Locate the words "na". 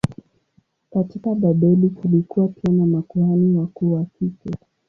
2.73-2.85